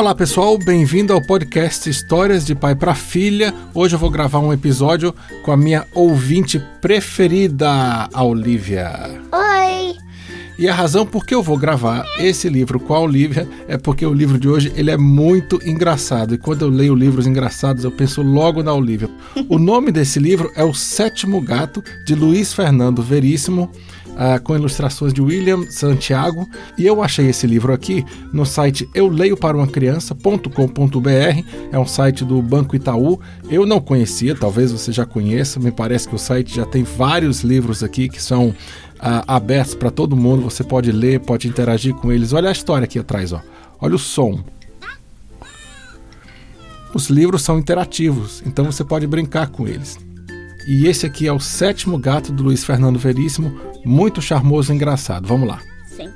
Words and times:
Olá 0.00 0.14
pessoal, 0.14 0.56
bem-vindo 0.56 1.12
ao 1.12 1.20
podcast 1.20 1.90
Histórias 1.90 2.46
de 2.46 2.54
Pai 2.54 2.74
para 2.74 2.94
Filha. 2.94 3.52
Hoje 3.74 3.96
eu 3.96 3.98
vou 3.98 4.08
gravar 4.08 4.38
um 4.38 4.50
episódio 4.50 5.14
com 5.42 5.52
a 5.52 5.58
minha 5.58 5.86
ouvinte 5.94 6.58
preferida, 6.80 8.08
a 8.10 8.24
Olivia. 8.24 9.20
Oi! 9.30 9.96
E 10.58 10.66
a 10.66 10.74
razão 10.74 11.04
por 11.04 11.26
que 11.26 11.34
eu 11.34 11.42
vou 11.42 11.58
gravar 11.58 12.06
esse 12.18 12.48
livro 12.48 12.80
com 12.80 12.94
a 12.94 13.00
Olivia 13.00 13.46
é 13.68 13.76
porque 13.76 14.06
o 14.06 14.14
livro 14.14 14.38
de 14.38 14.48
hoje 14.48 14.72
ele 14.74 14.90
é 14.90 14.96
muito 14.96 15.60
engraçado. 15.68 16.34
E 16.34 16.38
quando 16.38 16.62
eu 16.62 16.70
leio 16.70 16.94
livros 16.94 17.26
engraçados, 17.26 17.84
eu 17.84 17.90
penso 17.90 18.22
logo 18.22 18.62
na 18.62 18.72
Olivia. 18.72 19.10
O 19.50 19.58
nome 19.58 19.92
desse 19.92 20.18
livro 20.18 20.50
é 20.56 20.64
O 20.64 20.72
Sétimo 20.72 21.42
Gato, 21.42 21.84
de 22.06 22.14
Luiz 22.14 22.54
Fernando 22.54 23.02
Veríssimo. 23.02 23.70
Uh, 24.20 24.38
com 24.42 24.54
ilustrações 24.54 25.14
de 25.14 25.22
William 25.22 25.62
Santiago. 25.70 26.46
E 26.76 26.84
eu 26.84 27.02
achei 27.02 27.30
esse 27.30 27.46
livro 27.46 27.72
aqui 27.72 28.04
no 28.34 28.44
site 28.44 28.86
euleioparamacriança.com.br. 28.94 31.70
É 31.72 31.78
um 31.78 31.86
site 31.86 32.22
do 32.22 32.42
Banco 32.42 32.76
Itaú. 32.76 33.18
Eu 33.48 33.64
não 33.64 33.80
conhecia, 33.80 34.34
talvez 34.34 34.72
você 34.72 34.92
já 34.92 35.06
conheça. 35.06 35.58
Me 35.58 35.72
parece 35.72 36.06
que 36.06 36.14
o 36.14 36.18
site 36.18 36.54
já 36.54 36.66
tem 36.66 36.82
vários 36.82 37.40
livros 37.40 37.82
aqui 37.82 38.10
que 38.10 38.22
são 38.22 38.48
uh, 38.48 38.54
abertos 39.26 39.74
para 39.74 39.90
todo 39.90 40.14
mundo. 40.14 40.42
Você 40.42 40.62
pode 40.62 40.92
ler, 40.92 41.20
pode 41.20 41.48
interagir 41.48 41.94
com 41.94 42.12
eles. 42.12 42.34
Olha 42.34 42.50
a 42.50 42.52
história 42.52 42.84
aqui 42.84 42.98
atrás, 42.98 43.32
ó. 43.32 43.40
Olha 43.80 43.94
o 43.94 43.98
som. 43.98 44.38
Os 46.92 47.08
livros 47.08 47.42
são 47.42 47.58
interativos, 47.58 48.42
então 48.44 48.64
você 48.64 48.84
pode 48.84 49.06
brincar 49.06 49.48
com 49.48 49.66
eles. 49.66 49.98
E 50.66 50.86
esse 50.86 51.06
aqui 51.06 51.26
é 51.26 51.32
o 51.32 51.40
sétimo 51.40 51.96
gato 51.96 52.32
do 52.32 52.42
Luiz 52.42 52.64
Fernando 52.64 52.98
Veríssimo, 52.98 53.58
muito 53.84 54.20
charmoso 54.20 54.72
e 54.72 54.76
engraçado. 54.76 55.26
Vamos 55.26 55.48
lá. 55.48 55.60
Sim. 55.88 56.10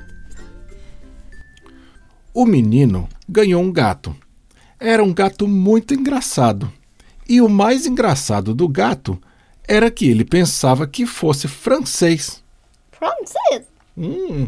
O 2.33 2.45
menino 2.45 3.07
ganhou 3.27 3.61
um 3.61 3.71
gato. 3.71 4.15
Era 4.79 5.03
um 5.03 5.13
gato 5.13 5.47
muito 5.47 5.93
engraçado. 5.93 6.71
E 7.27 7.41
o 7.41 7.49
mais 7.49 7.85
engraçado 7.85 8.53
do 8.53 8.67
gato 8.67 9.19
era 9.67 9.89
que 9.89 10.07
ele 10.07 10.23
pensava 10.23 10.85
que 10.85 11.05
fosse 11.05 11.47
francês. 11.47 12.43
Francês? 12.91 13.65
Hum. 13.97 14.47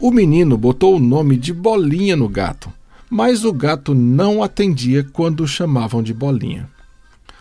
O 0.00 0.10
menino 0.10 0.56
botou 0.56 0.96
o 0.96 1.00
nome 1.00 1.36
de 1.36 1.52
Bolinha 1.52 2.16
no 2.16 2.28
gato, 2.28 2.72
mas 3.08 3.44
o 3.44 3.52
gato 3.52 3.94
não 3.94 4.42
atendia 4.42 5.04
quando 5.12 5.42
o 5.42 5.46
chamavam 5.46 6.02
de 6.02 6.14
Bolinha. 6.14 6.68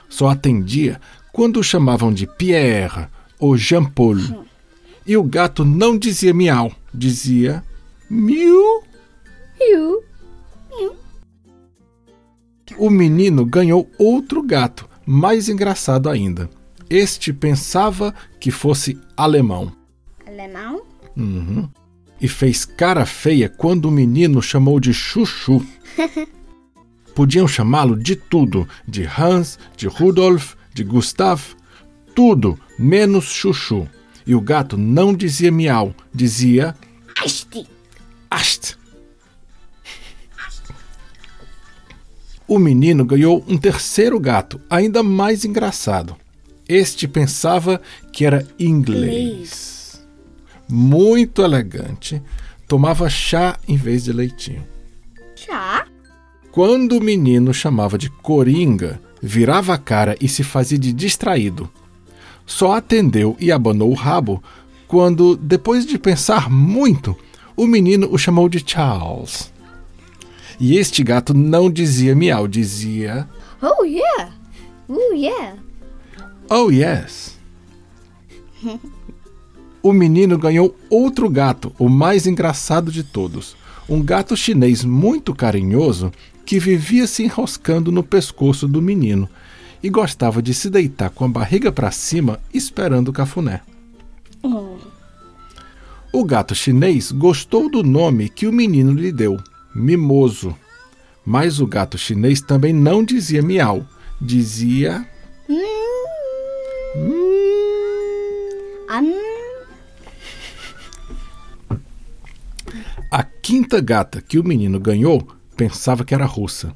Só 0.09 0.27
atendia 0.27 0.99
quando 1.31 1.57
o 1.57 1.63
chamavam 1.63 2.13
de 2.13 2.27
Pierre 2.27 3.07
ou 3.39 3.57
Jean-Paul. 3.57 4.45
E 5.07 5.17
o 5.17 5.23
gato 5.23 5.63
não 5.65 5.97
dizia 5.97 6.33
miau, 6.33 6.71
dizia 6.93 7.63
miu. 8.09 8.83
Miu. 9.57 10.03
O 12.77 12.89
menino 12.89 13.45
ganhou 13.45 13.89
outro 13.97 14.43
gato, 14.43 14.87
mais 15.05 15.49
engraçado 15.49 16.09
ainda. 16.09 16.49
Este 16.89 17.33
pensava 17.33 18.13
que 18.39 18.51
fosse 18.51 18.97
alemão. 19.17 19.71
Alemão? 20.25 20.83
Uhum. 21.17 21.69
E 22.21 22.27
fez 22.27 22.65
cara 22.65 23.05
feia 23.05 23.49
quando 23.49 23.85
o 23.85 23.91
menino 23.91 24.41
chamou 24.41 24.79
de 24.79 24.93
Chuchu. 24.93 25.65
Podiam 27.15 27.47
chamá-lo 27.47 27.97
de 27.97 28.15
tudo: 28.15 28.67
de 28.87 29.03
Hans, 29.03 29.59
de 29.75 29.87
Rudolf, 29.87 30.55
de 30.73 30.83
Gustav, 30.83 31.41
tudo 32.15 32.57
menos 32.79 33.25
Chuchu. 33.25 33.87
E 34.25 34.33
o 34.33 34.41
gato 34.41 34.77
não 34.77 35.13
dizia 35.13 35.51
miau, 35.51 35.93
dizia 36.13 36.75
Asti. 37.23 37.67
ast. 38.31 38.77
O 42.47 42.57
menino 42.57 43.05
ganhou 43.05 43.43
um 43.47 43.57
terceiro 43.57 44.19
gato, 44.19 44.59
ainda 44.69 45.03
mais 45.03 45.45
engraçado. 45.45 46.15
Este 46.67 47.07
pensava 47.07 47.81
que 48.11 48.25
era 48.25 48.47
inglês. 48.57 50.01
Muito 50.67 51.43
elegante. 51.43 52.21
Tomava 52.67 53.09
chá 53.09 53.57
em 53.67 53.75
vez 53.75 54.03
de 54.03 54.13
leitinho. 54.13 54.65
Chá? 55.35 55.85
Quando 56.51 56.97
o 56.97 57.03
menino 57.03 57.53
chamava 57.53 57.97
de 57.97 58.09
coringa, 58.09 58.99
virava 59.21 59.73
a 59.73 59.77
cara 59.77 60.15
e 60.19 60.27
se 60.27 60.43
fazia 60.43 60.77
de 60.77 60.93
distraído. 60.93 61.69
Só 62.49 62.71
atendeu 62.73 63.37
e 63.39 63.51
abanou 63.51 63.91
o 63.91 63.93
rabo 63.93 64.43
quando, 64.87 65.37
depois 65.37 65.85
de 65.85 65.99
pensar 65.99 66.49
muito, 66.49 67.15
o 67.55 67.67
menino 67.67 68.09
o 68.11 68.17
chamou 68.17 68.49
de 68.49 68.63
Charles. 68.65 69.53
E 70.59 70.75
este 70.75 71.03
gato 71.03 71.31
não 71.31 71.69
dizia 71.69 72.15
miau, 72.15 72.47
dizia 72.47 73.29
Oh, 73.61 73.85
yeah. 73.85 74.31
Oh, 74.87 75.13
yeah. 75.13 75.57
Oh, 76.49 76.71
yes. 76.71 77.37
O 79.83 79.93
menino 79.93 80.35
ganhou 80.35 80.75
outro 80.89 81.29
gato, 81.29 81.71
o 81.77 81.87
mais 81.87 82.25
engraçado 82.25 82.91
de 82.91 83.03
todos. 83.03 83.55
Um 83.87 84.01
gato 84.01 84.35
chinês 84.35 84.83
muito 84.83 85.35
carinhoso 85.35 86.11
que 86.47 86.57
vivia 86.57 87.05
se 87.05 87.23
enroscando 87.23 87.91
no 87.91 88.03
pescoço 88.03 88.67
do 88.67 88.81
menino 88.81 89.29
e 89.81 89.89
gostava 89.89 90.41
de 90.41 90.53
se 90.53 90.69
deitar 90.69 91.09
com 91.09 91.25
a 91.25 91.29
barriga 91.29 91.71
para 91.71 91.91
cima 91.91 92.39
esperando 92.53 93.09
o 93.09 93.13
cafuné. 93.13 93.61
Oh. 94.43 94.77
O 96.11 96.23
gato 96.23 96.55
chinês 96.55 97.11
gostou 97.11 97.69
do 97.69 97.83
nome 97.83 98.29
que 98.29 98.47
o 98.47 98.53
menino 98.53 98.93
lhe 98.93 99.11
deu, 99.11 99.37
Mimoso. 99.73 100.55
Mas 101.25 101.59
o 101.59 101.67
gato 101.67 101.97
chinês 101.97 102.41
também 102.41 102.73
não 102.73 103.03
dizia 103.03 103.41
miau, 103.41 103.85
dizia. 104.19 105.05
Hum. 105.47 105.55
Hum. 106.95 107.39
A 113.11 113.23
quinta 113.23 113.81
gata 113.81 114.21
que 114.21 114.37
o 114.37 114.43
menino 114.43 114.79
ganhou 114.79 115.27
pensava 115.55 116.05
que 116.05 116.13
era 116.13 116.25
russa. 116.25 116.75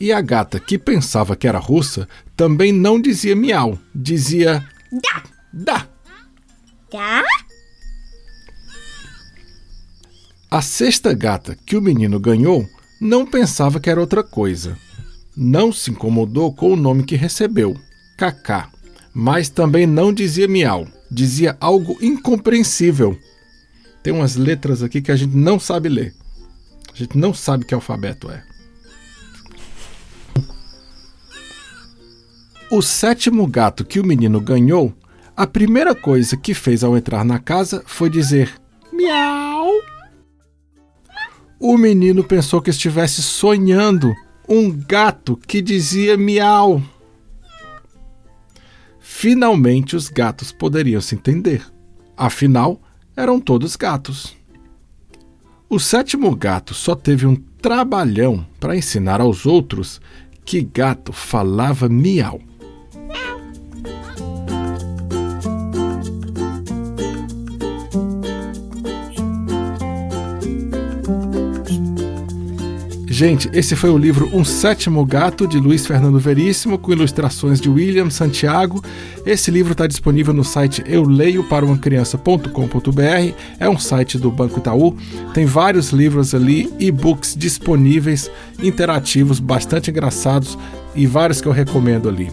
E 0.00 0.12
a 0.12 0.20
gata 0.22 0.58
que 0.58 0.78
pensava 0.78 1.36
que 1.36 1.46
era 1.46 1.58
russa 1.58 2.08
também 2.34 2.72
não 2.72 2.98
dizia 2.98 3.36
miau, 3.36 3.78
dizia 3.94 4.66
Da. 4.90 5.22
da. 5.52 5.88
Da? 6.90 7.22
A 10.50 10.62
sexta 10.62 11.12
gata 11.12 11.56
que 11.66 11.76
o 11.76 11.82
menino 11.82 12.18
ganhou 12.18 12.66
não 13.00 13.24
pensava 13.26 13.78
que 13.78 13.88
era 13.90 14.00
outra 14.00 14.24
coisa. 14.24 14.76
Não 15.36 15.70
se 15.70 15.90
incomodou 15.90 16.52
com 16.52 16.72
o 16.72 16.76
nome 16.76 17.04
que 17.04 17.14
recebeu, 17.14 17.76
Cacá, 18.16 18.68
mas 19.14 19.48
também 19.48 19.86
não 19.86 20.12
dizia 20.12 20.48
miau, 20.48 20.88
dizia 21.10 21.56
algo 21.60 21.96
incompreensível. 22.02 23.16
Tem 24.02 24.12
umas 24.12 24.34
letras 24.34 24.82
aqui 24.82 25.00
que 25.00 25.12
a 25.12 25.16
gente 25.16 25.36
não 25.36 25.60
sabe 25.60 25.88
ler. 25.88 26.14
A 26.92 26.96
gente 26.96 27.16
não 27.16 27.32
sabe 27.32 27.64
que 27.64 27.74
alfabeto 27.74 28.30
é. 28.30 28.42
O 32.72 32.80
sétimo 32.80 33.48
gato 33.48 33.84
que 33.84 33.98
o 33.98 34.06
menino 34.06 34.40
ganhou, 34.40 34.94
a 35.36 35.44
primeira 35.44 35.92
coisa 35.92 36.36
que 36.36 36.54
fez 36.54 36.84
ao 36.84 36.96
entrar 36.96 37.24
na 37.24 37.40
casa 37.40 37.82
foi 37.84 38.08
dizer 38.08 38.54
miau. 38.92 39.72
O 41.58 41.76
menino 41.76 42.22
pensou 42.22 42.62
que 42.62 42.70
estivesse 42.70 43.22
sonhando 43.22 44.14
um 44.48 44.70
gato 44.70 45.36
que 45.36 45.60
dizia 45.60 46.16
miau. 46.16 46.80
Finalmente 49.00 49.96
os 49.96 50.08
gatos 50.08 50.52
poderiam 50.52 51.00
se 51.00 51.16
entender. 51.16 51.66
Afinal, 52.16 52.80
eram 53.16 53.40
todos 53.40 53.74
gatos. 53.74 54.36
O 55.68 55.80
sétimo 55.80 56.36
gato 56.36 56.72
só 56.72 56.94
teve 56.94 57.26
um 57.26 57.34
trabalhão 57.34 58.46
para 58.60 58.76
ensinar 58.76 59.20
aos 59.20 59.44
outros 59.44 60.00
que 60.44 60.62
gato 60.62 61.12
falava 61.12 61.88
miau. 61.88 62.40
Gente, 73.12 73.50
esse 73.52 73.74
foi 73.74 73.90
o 73.90 73.98
livro 73.98 74.30
Um 74.32 74.44
Sétimo 74.44 75.04
Gato, 75.04 75.44
de 75.44 75.58
Luiz 75.58 75.84
Fernando 75.84 76.20
Veríssimo, 76.20 76.78
com 76.78 76.92
ilustrações 76.92 77.60
de 77.60 77.68
William 77.68 78.08
Santiago. 78.08 78.80
Esse 79.26 79.50
livro 79.50 79.72
está 79.72 79.88
disponível 79.88 80.32
no 80.32 80.44
site 80.44 80.84
euleioparaumacriança.com.br. 80.86 83.34
É 83.58 83.68
um 83.68 83.80
site 83.80 84.16
do 84.16 84.30
Banco 84.30 84.60
Itaú. 84.60 84.96
Tem 85.34 85.44
vários 85.44 85.90
livros 85.90 86.36
ali, 86.36 86.72
e-books 86.78 87.34
disponíveis, 87.36 88.30
interativos, 88.62 89.40
bastante 89.40 89.90
engraçados 89.90 90.56
e 90.94 91.04
vários 91.04 91.40
que 91.40 91.48
eu 91.48 91.52
recomendo 91.52 92.08
ali. 92.08 92.30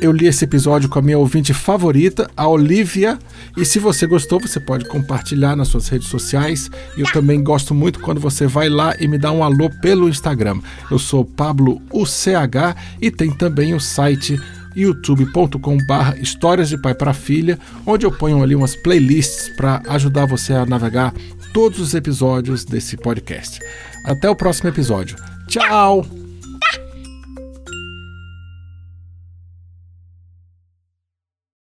Eu 0.00 0.12
li 0.12 0.26
esse 0.26 0.44
episódio 0.44 0.88
com 0.88 0.98
a 0.98 1.02
minha 1.02 1.18
ouvinte 1.18 1.52
favorita, 1.52 2.30
a 2.36 2.46
Olivia. 2.46 3.18
E 3.56 3.64
se 3.64 3.78
você 3.78 4.06
gostou, 4.06 4.40
você 4.40 4.60
pode 4.60 4.84
compartilhar 4.84 5.56
nas 5.56 5.68
suas 5.68 5.88
redes 5.88 6.08
sociais. 6.08 6.70
Eu 6.96 7.06
também 7.12 7.42
gosto 7.42 7.74
muito 7.74 8.00
quando 8.00 8.20
você 8.20 8.46
vai 8.46 8.68
lá 8.68 8.94
e 8.98 9.08
me 9.08 9.18
dá 9.18 9.32
um 9.32 9.42
alô 9.42 9.68
pelo 9.82 10.08
Instagram. 10.08 10.60
Eu 10.90 10.98
sou 10.98 11.24
Pablo 11.24 11.82
UCH 11.92 12.76
e 13.00 13.10
tem 13.10 13.30
também 13.30 13.74
o 13.74 13.80
site 13.80 14.40
youtube.com/barra 14.76 16.16
Histórias 16.18 16.68
de 16.68 16.78
Pai 16.78 16.94
para 16.94 17.12
Filha, 17.12 17.58
onde 17.84 18.06
eu 18.06 18.12
ponho 18.12 18.42
ali 18.42 18.54
umas 18.54 18.76
playlists 18.76 19.48
para 19.56 19.82
ajudar 19.88 20.26
você 20.26 20.52
a 20.52 20.64
navegar 20.64 21.12
todos 21.52 21.80
os 21.80 21.94
episódios 21.94 22.64
desse 22.64 22.96
podcast. 22.96 23.58
Até 24.04 24.30
o 24.30 24.36
próximo 24.36 24.68
episódio. 24.68 25.16
Tchau! 25.48 26.27